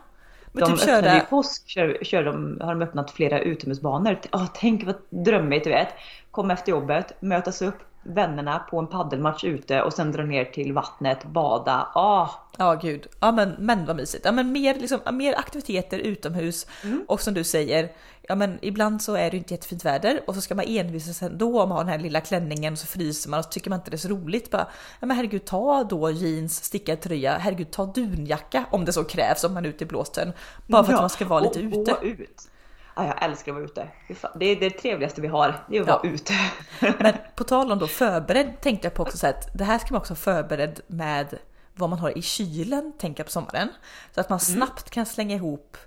[0.51, 4.19] men de typ öppnade i påsk, kör, kör de, har de öppnat flera utomhusbanor.
[4.31, 5.87] Oh, tänk vad drömmigt du vet.
[6.31, 10.73] Komma efter jobbet, mötas upp, vännerna på en paddelmatch ute och sen dra ner till
[10.73, 11.87] vattnet, bada.
[11.95, 12.29] Ah.
[12.57, 14.25] Ja gud, ja men, men vad mysigt.
[14.25, 17.05] Ja, men mer, liksom, mer aktiviteter utomhus mm.
[17.07, 20.41] och som du säger, ja men ibland så är det inte jättefint väder och så
[20.41, 23.29] ska man envisa sig ändå om att ha den här lilla klänningen och så fryser
[23.29, 24.51] man och så tycker man inte det är så roligt.
[24.51, 24.67] Bara,
[24.99, 29.43] ja men herregud ta då jeans, stickad tröja, herregud ta dunjacka om det så krävs
[29.43, 30.33] om man är ute i blåsten.
[30.67, 31.93] Bara för ja, att man ska vara lite och, ute.
[31.93, 32.49] Och ut.
[32.95, 33.87] Ja, jag älskar att vara ute.
[34.35, 36.01] Det är det trevligaste vi har, det är att ja.
[36.03, 36.33] vara ute.
[37.03, 39.87] Men på tal om då förberedd tänkte jag på också så att det här ska
[39.93, 41.37] man också vara förberedd med
[41.75, 43.69] vad man har i kylen, tänker jag på sommaren.
[44.11, 44.55] Så att man mm.
[44.55, 45.77] snabbt kan slänga ihop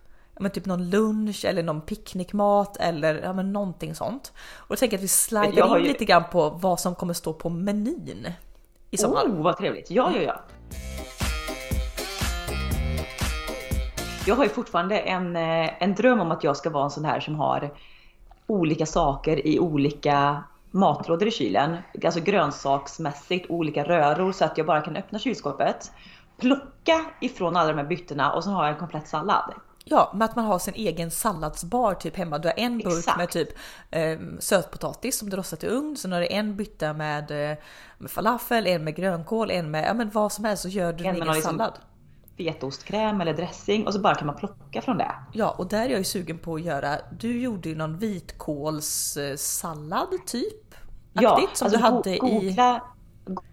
[0.41, 4.33] men typ någon lunch eller någon picknickmat eller ja, men någonting sånt.
[4.57, 5.89] Och jag tänker att vi slider in ju...
[5.89, 8.29] lite grann på vad som kommer stå på menyn
[8.91, 9.25] i sommar.
[9.27, 9.91] Oh, vad trevligt!
[9.91, 10.41] Ja, ja, ja.
[14.27, 17.05] Jag har ju fortfarande en, eh, en dröm om att jag ska vara en sån
[17.05, 17.71] här som har
[18.47, 21.77] olika saker i olika matlådor i kylen.
[22.05, 25.93] Alltså grönsaksmässigt, olika röror så att jag bara kan öppna kylskåpet,
[26.39, 29.55] plocka ifrån alla de här byttorna och så har jag en komplett sallad.
[29.85, 32.39] Ja, med att man har sin egen salladsbar typ hemma.
[32.39, 33.19] Du har en burk Exakt.
[33.19, 33.49] med typ
[33.91, 35.97] eh, sötpotatis som du rostat i ugn.
[35.97, 37.57] Sen har du en bytta med, eh,
[37.99, 41.05] med falafel, en med grönkål, en med ja, men vad som helst så gör du
[41.05, 41.63] en din egen liksom
[42.37, 42.55] sallad.
[42.55, 45.15] Fetostkräm eller dressing och så bara kan man plocka från det.
[45.33, 46.97] Ja, och där är jag ju sugen på att göra.
[47.19, 50.75] Du gjorde ju någon vitkålssallad typ?
[51.13, 52.81] Ja, Aktigt, som alltså du hade googla, i...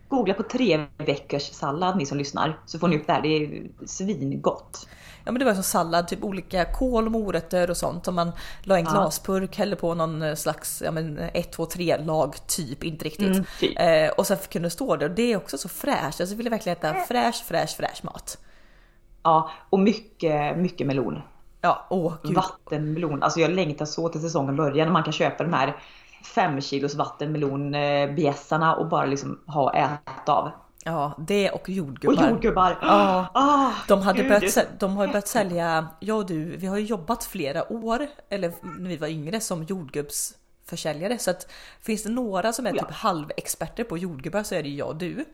[0.10, 3.22] googla på tre veckors sallad ni som lyssnar så får ni upp det här.
[3.22, 4.88] Det är svingott
[5.26, 8.32] ja men det var som sallad, typ olika kål och morötter och sånt som man
[8.64, 8.92] la i en ja.
[8.92, 13.28] glaspurk, hällde på någon eh, slags, ja men 1, 2, 3 lag typ, inte riktigt.
[13.28, 13.80] Mm, typ.
[13.80, 16.38] eh, och sen kunde det stå där och det är också så fräscht, alltså jag
[16.38, 18.38] ville verkligen äta fräsch, fräsch, fräsch mat.
[19.24, 21.22] Ja, och mycket, mycket melon.
[21.62, 22.36] Ja, åh gud.
[22.36, 25.76] Vattenmelon, alltså jag längtar så till säsongen börjar när man kan köpa de här
[26.24, 30.52] 5 kilos vattenmelonbjässarna och bara liksom ha äta av.
[30.86, 32.24] Ja, det och jordgubbar.
[32.24, 32.78] Och jordgubbar!
[32.82, 36.86] Ja, ah, de, hade börjat, de har börjat sälja, jag och du, vi har ju
[36.86, 41.18] jobbat flera år, eller när vi var yngre, som jordgubbsförsäljare.
[41.18, 44.88] Så att finns det några som är typ halvexperter på jordgubbar så är det jag
[44.88, 45.26] och du.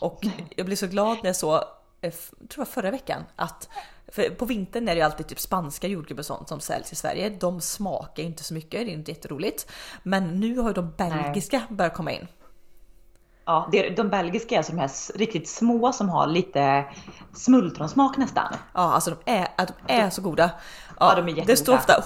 [0.00, 0.20] Och
[0.56, 1.62] jag blev så glad när jag eh,
[2.10, 3.68] tror jag förra veckan, att
[4.08, 6.96] för på vintern är det ju alltid typ spanska jordgubbar och sånt som säljs i
[6.96, 7.30] Sverige.
[7.30, 9.70] De smakar inte så mycket, det är inte jätteroligt.
[10.02, 11.76] Men nu har ju de belgiska Nej.
[11.76, 12.26] börjat komma in.
[13.44, 16.84] Ja, det är, de belgiska är alltså de här riktigt små som har lite
[17.34, 18.54] smultronsmak nästan.
[18.72, 20.50] Ja, alltså de är, de är så goda.
[21.00, 22.04] Ja, ja de är Det står ofta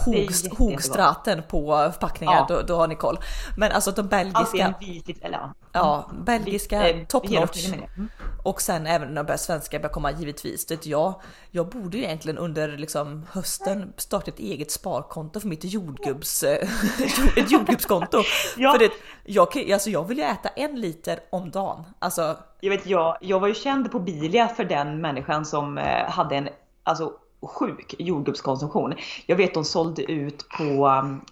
[0.59, 2.47] Hogstraten på förpackningar, ja.
[2.49, 3.19] då, då har ni koll.
[3.57, 4.75] Men alltså de belgiska.
[4.81, 5.55] Vit, eller, ja.
[5.73, 7.67] ja, belgiska eh, top notch.
[7.69, 8.09] Mm.
[8.43, 10.67] Och sen även när börjar svenska börjar komma givetvis.
[10.67, 11.21] Det jag,
[11.51, 16.43] jag borde ju egentligen under liksom hösten starta ett eget sparkonto för mitt jordgubbs,
[17.37, 18.23] ett jordgubbskonto.
[18.57, 18.73] ja.
[18.73, 18.91] För det,
[19.25, 21.85] jag, alltså jag vill ju äta en liter om dagen.
[21.99, 26.11] Alltså, jag vet, jag, jag var ju känd på Bilia för den människan som eh,
[26.11, 26.49] hade en
[26.83, 27.13] alltså,
[27.43, 28.95] sjuk jordgubbskonsumtion.
[29.27, 31.25] Jag vet de sålde ut på um,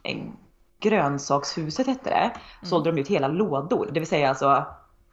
[0.80, 2.16] grönsakshuset hette det.
[2.16, 2.34] Mm.
[2.62, 4.64] Sålde de ut hela lådor, det vill säga alltså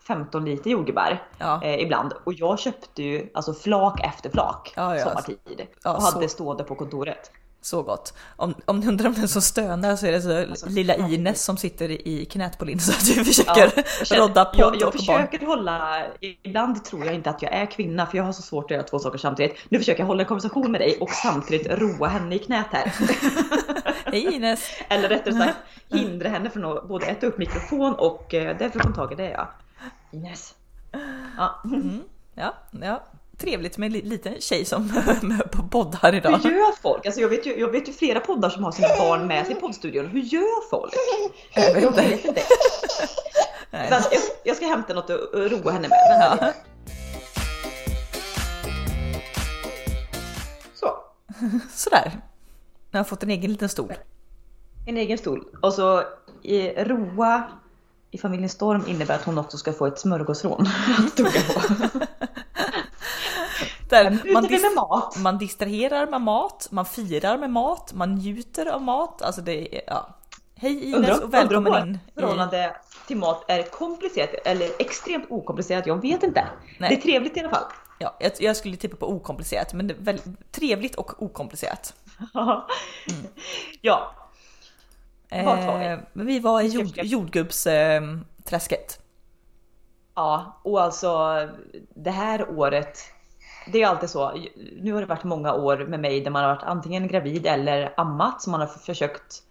[0.07, 1.63] 15 liter jordgubbar Ja.
[1.63, 2.13] eh, ibland.
[2.23, 5.03] Och jag köpte ju alltså flak efter flak Ja, ja.
[5.03, 5.67] sommartid.
[5.85, 7.31] Och hade så- stående på kontoret.
[7.63, 8.13] Så gott.
[8.35, 10.95] Om, om ni undrar om den som stönar så är det så Alltså, lilla.
[10.95, 13.71] Ines som sitter i knät på Linn så att vi försöker jag,
[14.07, 15.27] känner- rodda podd jag, jag och barn.
[15.27, 18.65] försöker hålla, ibland tror jag inte att jag är kvinna för jag har så svårt
[18.65, 19.57] att göra två saker samtidigt.
[19.69, 22.93] Nu försöker jag hålla en konversation med dig och samtidigt roa henne i knät här.
[24.11, 24.69] Hej Ines!
[24.89, 25.57] Eller rättare sagt
[25.89, 29.49] hindra henne från att både äta upp mikrofon och därför kom tag i det ja.
[30.11, 30.55] Ines.
[31.37, 31.61] Ja.
[32.35, 33.03] Ja, ja.
[33.41, 34.91] Trevligt med en li- liten tjej som
[35.71, 36.39] poddar idag.
[36.43, 37.05] Hur gör folk?
[37.05, 39.55] Alltså jag, vet ju, jag vet ju flera poddar som har sina barn med sig
[39.55, 40.05] i poddstudion.
[40.07, 40.93] Hur gör folk?
[41.55, 42.01] Jag vet Jag inte.
[42.01, 42.41] vet inte.
[43.71, 44.03] Jag,
[44.43, 45.97] jag ska hämta något att roa henne med.
[46.41, 46.53] Ja.
[50.73, 50.87] Så.
[51.75, 52.21] Sådär.
[52.91, 53.93] Jag har fått en egen liten stol.
[54.87, 55.45] En egen stol.
[55.61, 56.03] Och så
[56.43, 57.43] i roa
[58.11, 60.67] i familjen Storm innebär att hon också ska få ett smörgåsrån
[61.07, 61.99] att tugga på.
[63.91, 65.17] Där man, dis- med mat.
[65.17, 69.21] man distraherar med mat, man firar med mat, man njuter av mat.
[69.21, 70.15] Alltså det är, ja.
[70.55, 71.99] Hej Ines och välkommen vårt in.
[72.15, 72.75] Förhållande
[73.07, 75.87] till mat är komplicerat eller extremt okomplicerat.
[75.87, 76.47] Jag vet inte.
[76.79, 76.89] Nej.
[76.89, 77.63] Det är trevligt i alla fall.
[77.99, 81.93] ja, jag, jag skulle tippa på okomplicerat, men det är väldigt trevligt och okomplicerat.
[83.81, 84.15] Ja,
[85.45, 85.85] Vart var vi?
[85.85, 88.99] Eh, vi var i jord, jordgubbsträsket.
[90.15, 91.37] Ja, och alltså
[91.95, 92.99] det här året,
[93.71, 94.31] det är alltid så.
[94.81, 97.93] Nu har det varit många år med mig där man har varit antingen gravid eller
[97.97, 99.43] ammat som man har försökt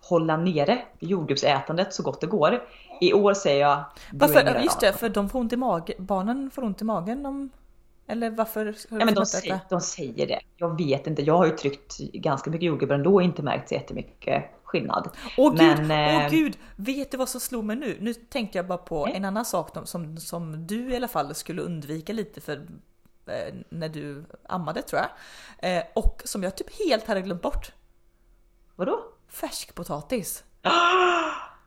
[0.00, 2.62] hålla nere jordgubbsätandet så gott det går.
[3.00, 4.60] I år säger jag Varför?
[4.62, 5.94] Just det, för de får ont i magen.
[5.98, 7.26] Barnen får ont i magen.
[7.26, 7.50] om-
[8.06, 8.74] Eller varför?
[8.90, 10.40] Ja, men de, säger, de säger det.
[10.56, 11.22] Jag vet inte.
[11.22, 15.10] Jag har ju tryckt ganska mycket jordgubbar ändå och inte märkt så jättemycket skillnad.
[15.38, 16.58] Åh gud, Men, åh eh, gud!
[16.76, 17.96] Vet du vad som slog mig nu?
[18.00, 19.14] Nu tänkte jag bara på Nej.
[19.16, 22.66] en annan sak som- som, du i alla fall skulle undvika lite för
[23.68, 25.78] när du ammade tror jag.
[25.78, 27.72] Eh, och som jag typ helt hade glömt bort.
[28.76, 29.00] Vadå?
[29.28, 30.44] Färskpotatis.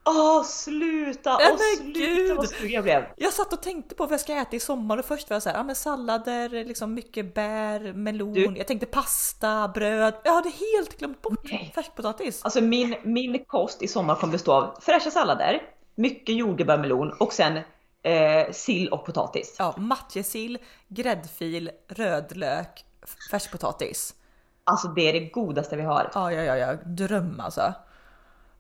[0.06, 1.38] Åh sluta!
[1.38, 2.38] Nej, Åh men sluta gud!
[2.38, 3.04] vad sugen jag blev!
[3.18, 5.44] Jag satt och tänkte på vad jag ska äta i sommar och först var jag
[5.44, 10.14] så här, ja men sallader, liksom mycket bär, melon, Du- jag tänkte pasta, bröd.
[10.24, 11.72] Jag hade helt glömt bort Nej.
[11.76, 12.44] färskpotatis.
[12.44, 15.62] Alltså min, min kost i sommar kommer bestå av fräscha sallader,
[15.96, 17.60] mycket jordgubbar, melon och sen
[18.04, 19.56] eh, sill och potatis.
[19.60, 20.58] Ja, matjessill,
[20.88, 22.86] gräddfil, rödlök,
[23.32, 24.16] färskpotatis.
[24.64, 26.12] Alltså det är det godaste vi har.
[26.14, 27.74] Ja, ja, ja, ja, dröm alltså.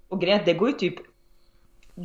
[0.07, 0.95] Och grejen det går ju typ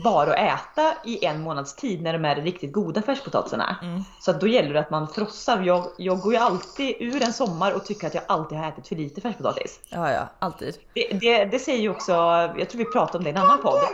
[0.03, 3.77] bara att äta i en månads tid när de är riktigt goda färskpotatisarna.
[3.83, 4.03] Mm.
[4.20, 5.62] Så att då gäller det att man frossar.
[5.62, 8.88] Jag, jag går ju alltid ur en sommar och tycker att jag alltid har ätit
[8.88, 9.81] för lite färskpotatis.
[9.88, 10.77] Ja, ja, alltid.
[10.94, 12.12] Det, det, det säger ju också,
[12.59, 13.81] jag tror vi pratade om det i en annan podd.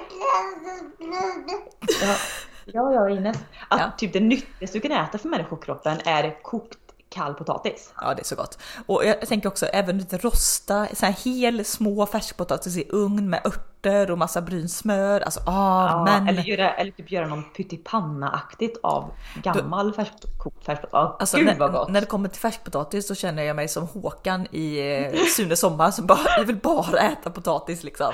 [2.03, 2.17] Ja,
[2.75, 3.37] ja, ja Ines.
[3.69, 3.91] Att Ja.
[3.99, 6.80] typ det nyttigaste du kan äta för människokroppen är kokt
[7.11, 7.93] kall potatis.
[8.01, 8.59] Ja, det är så gott.
[8.87, 13.41] Och jag tänker också även lite rosta, så här hel små färskpotatis i ugn med
[13.47, 15.21] örter och massa brynt smör.
[15.21, 19.11] Alltså, ah, Ja, eller, göra, eller typ göra någon pyttipanna-aktigt av
[19.43, 20.91] gammal färsk, kokt färskpotatis.
[20.93, 21.89] Ja, Alltså, Gud när, vad gott!
[21.91, 24.79] när det kommer till färskpotatis så känner jag mig som Håkan i
[25.13, 28.13] eh, Sune Sommar som bara, jag vill bara äta potatis liksom.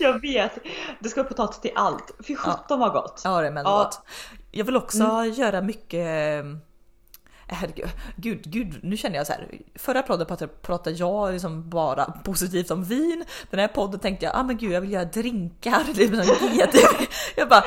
[0.00, 0.52] Jag vet!
[1.00, 2.10] Det ska vara potatis till allt.
[2.26, 3.20] Fy sjutton vad gott!
[3.24, 3.78] Ja, det är Ja.
[3.78, 4.00] gott.
[4.50, 6.06] Jag vill också göra mycket
[6.44, 6.44] eh,
[7.50, 9.48] Herregud, gud, gud, nu känner jag så här.
[9.74, 13.24] Förra podden pratade, pratade jag liksom bara positivt om vin.
[13.50, 15.84] Den här podden tänkte jag, ah men gud, jag vill göra drinkar.
[15.88, 17.08] GT.
[17.36, 17.64] Jag bara,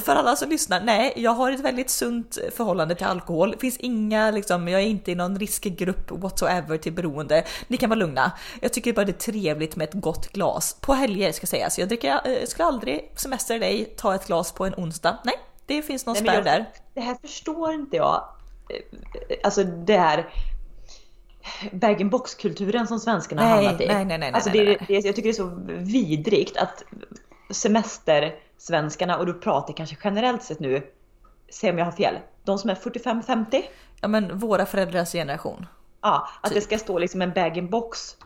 [0.00, 3.50] för alla som lyssnar, nej, jag har ett väldigt sunt förhållande till alkohol.
[3.50, 7.44] Det finns inga, liksom, jag är inte i någon riskgrupp whatsoever till beroende.
[7.68, 8.32] Ni kan vara lugna.
[8.60, 11.78] Jag tycker bara det är trevligt med ett gott glas på helger ska sägas.
[11.78, 15.18] Jag dricker, eh, jag skulle aldrig semester dig ta ett glas på en onsdag.
[15.24, 15.34] Nej,
[15.66, 16.70] det finns någon spärr där.
[16.94, 18.33] Det här förstår inte jag.
[18.68, 20.28] Eh, Alltså det här
[21.72, 23.86] bag-in-box-kulturen som svenskarna har Nej, hamnat i.
[23.86, 24.64] nej, nej, nej, alltså det.
[24.64, 26.82] Det, jag tycker det är så vidrigt att
[27.50, 30.86] semestersvenskarna, och du pratar kanske generellt sett nu,
[31.50, 33.62] säg om jag har fel, de som är 45-50,
[34.00, 35.66] Ja men våra föräldrars generation.
[36.02, 36.54] ja, att Typ.
[36.54, 38.16] det ska stå liksom en bag-in-box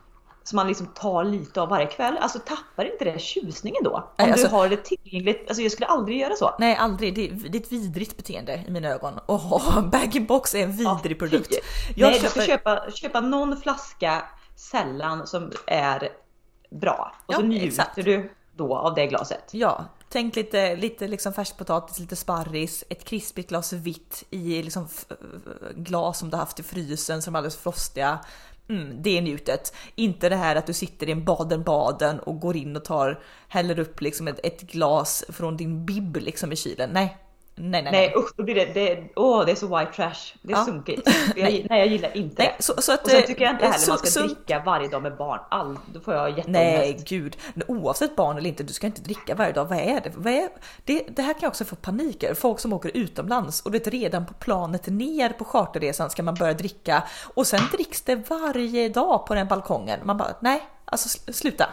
[0.49, 2.19] som man liksom tar lite av varje kväll.
[2.21, 3.91] Alltså tappar inte det tjusningen då?
[3.95, 5.45] Om Nej, alltså- du har det tillgängligt.
[5.49, 6.55] Alltså jag skulle aldrig göra så.
[6.59, 9.19] Nej aldrig, det är, det är ett vidrigt beteende i mina ögon.
[9.27, 9.61] Och
[9.93, 11.49] bag-in-box är en vidrig Ja, produkt.
[11.55, 11.61] fy.
[12.01, 14.23] Jag Nej, du ska köper, köpa, köpa någon flaska
[14.57, 16.09] sällan som är
[16.71, 17.13] bra.
[17.27, 17.95] Och så Ja, njuter exakt.
[17.95, 19.45] du då av det glaset.
[19.51, 24.89] ja, tänk lite, lite liksom färskpotatis, lite sparris, ett krispigt glas vitt i liksom
[25.75, 28.19] glas som du haft i frysen som är alldeles frostiga.
[28.69, 29.75] Mm, det är njutet.
[29.95, 33.79] Inte det här att du sitter i en Baden-Baden och går in och tar, häller
[33.79, 36.91] upp liksom ett, ett glas från din bib liksom i kylen.
[36.93, 37.17] Nej,
[37.61, 38.13] Nej, nej, nej.
[38.17, 40.35] usch, då blir det, det, åh, det är så white trash.
[40.43, 40.65] Det är ja.
[40.65, 41.03] sunkigt.
[41.37, 41.67] Jag, nej.
[41.69, 43.99] jag gillar inte nej, så, så att, och sen tycker jag inte heller så, man
[43.99, 45.41] ska så, dricka varje dag med barn.
[45.51, 46.49] All, då får jag jätteångest.
[46.49, 47.37] Nej, gud.
[47.69, 49.65] Oavsett barn eller inte, du ska inte dricka varje dag.
[49.65, 50.13] Vad är det?
[50.17, 50.49] Vad är,
[50.85, 52.35] det, det här kan jag också få panik över.
[52.35, 56.55] Folk som åker utomlands och det redan på planet ner på charterresan ska man börja
[56.55, 57.03] dricka
[57.35, 60.01] och sen dricks det varje dag på den balkongen.
[60.05, 61.67] Man bara, nej, alltså sluta.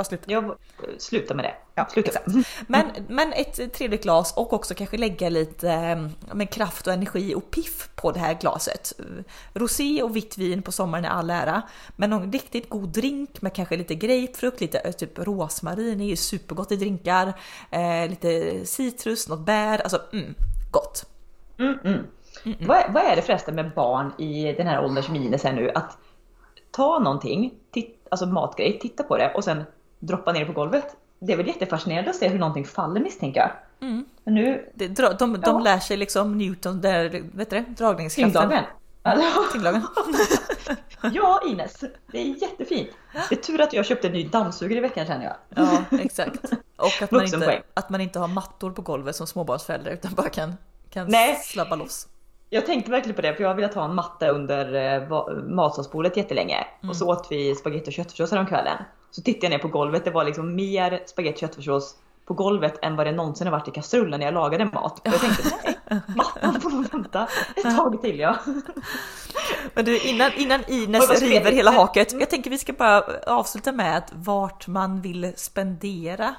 [0.00, 0.32] Bara sluta.
[0.32, 0.54] Jag,
[0.98, 1.54] sluta med det.
[1.74, 2.20] Ja, sluta.
[2.66, 7.34] Men, men ett trevligt glas och också kanske lägga lite eh, med kraft och energi
[7.34, 8.92] och piff på det här glaset.
[9.54, 11.62] Rosé och vitt vin på sommaren är all ära,
[11.96, 16.16] men någon riktigt god drink med kanske lite grapefrukt, lite eh, typ rosmarin är ju
[16.16, 17.32] supergott i drinkar,
[17.70, 20.34] eh, lite citrus, något bär, alltså mm,
[20.70, 21.04] gott.
[21.58, 22.04] Mm, mm.
[22.60, 25.70] Vad, vad, är det förresten med barn i den här åldern som Ines är nu?
[25.74, 25.98] Att
[26.70, 29.64] ta någonting, titt, alltså matgrej, titta på det och sen
[30.00, 30.96] droppa ner på golvet.
[31.18, 33.50] Det är väl jättefascinerande att se hur någonting faller misstänker jag.
[33.88, 34.04] Mm.
[34.24, 35.58] Men nu, det, de, de, ja.
[35.58, 38.32] lär sig liksom Newton, där, vet du dragningskraften.
[38.32, 38.64] Tyngdlagen.
[41.12, 42.88] ja Ines, det är jättefint.
[43.28, 45.36] Det är tur att jag köpte en ny dammsugare i veckan känner jag.
[45.48, 46.52] Ja exakt.
[46.76, 50.28] Och att man, inte, att man inte har mattor på golvet som småbarnsförälder utan bara
[50.28, 50.54] kan,
[50.90, 51.36] kan Nej.
[51.44, 52.08] slappa loss.
[52.52, 56.16] Jag tänkte verkligen på det för jag har velat ha en matta under eh, matsalsbordet
[56.16, 56.66] jättelänge.
[56.80, 56.90] Mm.
[56.90, 58.76] Och så åt vi spagetti och köttfärssås kvällen.
[59.10, 62.78] Så tittade jag ner på golvet, det var liksom mer spagetti och köttfärssås på golvet
[62.82, 64.98] än vad det någonsin har varit i kastrullen när jag lagade mat.
[64.98, 65.42] Och jag tänkte
[65.90, 68.36] nej, mattan får nog vänta ett tag till ja.
[69.74, 73.96] Men du innan, innan Ines river hela haket, jag tänker vi ska bara avsluta med
[73.96, 76.34] att vart man vill spendera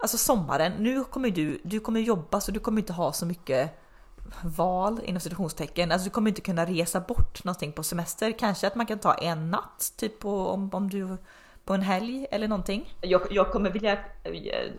[0.00, 3.80] Alltså sommaren, nu kommer du, du kommer jobba så du kommer inte ha så mycket
[4.42, 5.92] val inom situationstecken.
[5.92, 8.38] Alltså du kommer inte kunna resa bort någonting på semester.
[8.38, 11.16] Kanske att man kan ta en natt typ på, om, om du
[11.68, 12.94] på en helg eller någonting?
[13.00, 13.98] Jag, jag kommer vilja,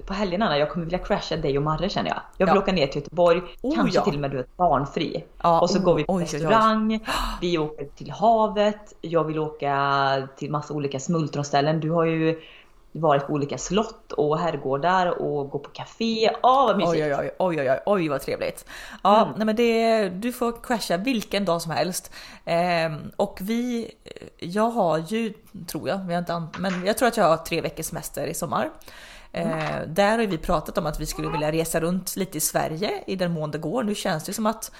[0.05, 2.19] på helgerna, jag kommer vilja crasha dig och Marre känner jag.
[2.37, 2.61] Jag vill ja.
[2.61, 4.03] åka ner till Göteborg, oh, kanske ja.
[4.03, 5.25] till och med du är barnfri.
[5.41, 7.13] Ja, och så oh, går vi på oj, restaurang, oj, oj.
[7.41, 11.79] vi åker till havet, jag vill åka till massa olika smultronställen.
[11.79, 12.39] Du har ju
[12.91, 16.31] varit på olika slott och herrgårdar och gå på café.
[16.43, 16.93] Åh vad mysigt!
[16.93, 18.65] Oj oj oj, oj, oj, oj vad trevligt!
[19.03, 19.33] Ja, mm.
[19.37, 22.11] nej men det, du får crasha vilken dag som helst.
[22.45, 23.91] Eh, och vi,
[24.39, 25.33] jag har ju,
[25.67, 28.33] tror jag, vi har inte, men jag tror att jag har tre veckors semester i
[28.33, 28.69] sommar.
[29.31, 29.93] Eh, mm.
[29.93, 33.15] där har vi pratat om att vi skulle vilja resa runt lite i Sverige i
[33.15, 33.83] den mån det går.
[33.83, 34.71] Nu känns det som att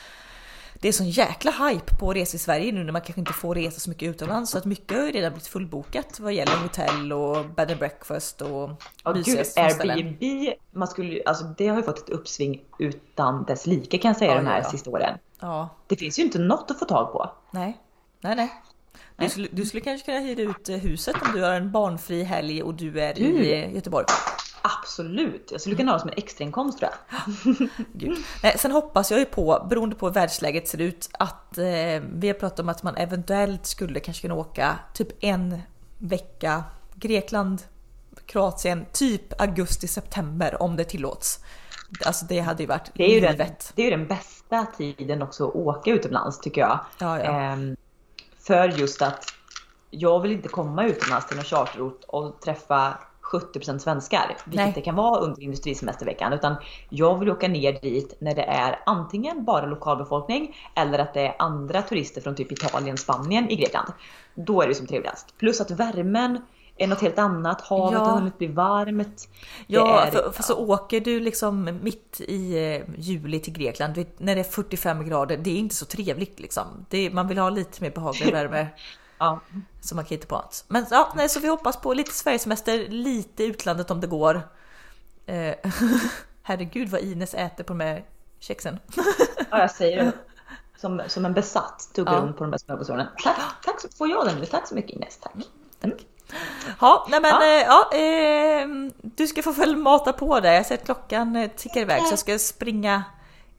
[0.82, 3.56] det är sån jäkla hype på resor i Sverige nu när man kanske inte får
[3.56, 7.13] resa så mycket utomlands så att mycket har ju redan blivit fullbokat vad gäller hotell
[7.13, 8.70] och bed and breakfast och
[9.04, 13.98] ja, gud, Airbnb, man skulle, alltså det har ju fått ett uppsving utan dess like
[13.98, 14.70] kan jag säga ja, de här ja.
[14.70, 15.18] sista åren.
[15.39, 15.70] Ja.
[15.88, 17.32] Det finns ju inte något att få tag på.
[17.52, 17.78] Nej,
[18.22, 18.52] nej, nej.
[19.18, 22.63] Du skulle, du skulle kanske kunna hyra ut huset om du har en barnfri helg
[22.63, 24.06] och du är i Göteborg.
[24.62, 27.69] Absolut, jag skulle kunna ha det som en extrainkomst tror jag.
[28.43, 31.63] Nej, sen hoppas jag ju på, beroende på hur världsläget ser ut, att eh,
[32.13, 35.62] vi har pratat om att man eventuellt skulle kanske kunna åka typ en
[35.98, 36.63] vecka
[36.95, 37.62] Grekland,
[38.26, 41.39] Kroatien, typ augusti-september om det tillåts.
[42.06, 43.38] Alltså det hade ju varit det är ju livet.
[43.38, 46.80] Den, det är ju den bästa tiden också att åka utomlands tycker jag.
[47.00, 47.32] Ja, ja.
[47.32, 47.76] Ehm,
[48.39, 49.26] för just att
[49.89, 52.98] jag vill inte komma utomlands till någon charterort och träffa
[53.32, 54.72] 70% svenskar, vilket Nej.
[54.76, 56.34] det kan vara under industrisemesterveckan.
[56.34, 56.56] Utan
[56.89, 61.36] jag vill åka ner dit när det är antingen bara lokalbefolkning eller att det är
[61.39, 63.94] andra turister från typ Italien, Spanien i Grekland.
[64.36, 65.38] Då är det som trevligast.
[65.38, 66.42] Plus att värmen
[66.80, 68.00] är något helt annat, havet ja.
[68.00, 69.30] har hunnit bli varmt.
[69.68, 74.36] Ja, är, för, för, så åker du liksom mitt i eh, juli till Grekland när
[74.36, 76.86] det är 45 grader, det är inte så trevligt liksom.
[76.89, 78.68] Det, man vill ha lite mer behaglig värme.
[79.19, 79.39] Ja.
[79.82, 80.65] Så man kan hitta på något.
[80.67, 84.41] Men ja, nej, så vi hoppas på lite Sverigesemester, lite utlandet om det går.
[85.25, 85.55] Eh,
[86.43, 88.05] herregud vad Ines äter på de här
[88.39, 88.79] kexen.
[89.49, 90.12] ja, jag säger det.
[90.77, 92.19] Som, som en besatt tuggar ja.
[92.19, 93.10] hon på de här smörgåsarna.
[93.23, 94.45] Tack, tack, får jag den nu.
[94.45, 95.17] Tack så mycket Ines.
[95.17, 95.34] Tack.
[95.82, 95.97] Mm.
[96.82, 97.43] Ja, nej men ja.
[97.43, 98.67] Eh, ja eh,
[99.01, 100.53] du ska få väl mata på det.
[100.53, 103.03] Jag ser att klockan eh, tickar iväg så jag ska springa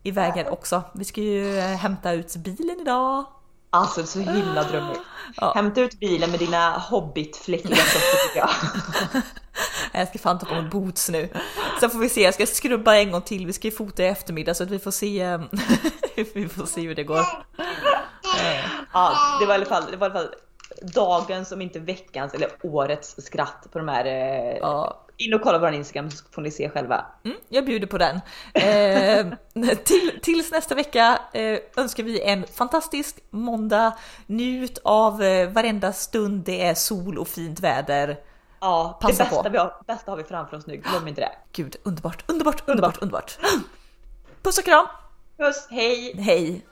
[0.02, 0.82] iväg här också.
[0.94, 3.24] Vi ska ju eh, hämta ut bilen idag.
[3.70, 5.00] Alltså så himla drömmigt.
[5.36, 5.52] Ja.
[5.54, 8.50] Hämta ut bilen med dina hobbitfläckiga fötter tycker jag.
[9.92, 11.28] jag ska fan ta på mig boots nu.
[11.80, 13.46] Sen får vi se, jag ska skrubba en gång till.
[13.46, 15.38] Vi ska ju fota i eftermiddag så att vi får se,
[16.34, 17.24] vi får se hur det går.
[18.92, 20.34] Ja, det var i alla fall, det var i alla fall
[20.94, 25.58] dagens, om inte veckans eller årets skratt på de här eh, ja in och kolla
[25.58, 27.06] vår Instagram så får ni se själva.
[27.24, 28.20] Mm, jag bjuder på den.
[28.54, 29.26] Eh,
[29.84, 33.92] till, tills nästa vecka eh, önskar vi en fantastisk måndag.
[34.26, 38.18] Njut av eh, varenda stund det är sol och fint väder.
[38.60, 39.50] Ja, Passa det bästa, på.
[39.50, 41.32] Vi har, bästa har vi framför oss nu, glöm inte det.
[41.52, 43.38] Gud, underbart, underbart, underbart, underbart.
[44.42, 44.86] Puss och kram!
[45.38, 46.14] Puss, hej!
[46.18, 46.66] Hej!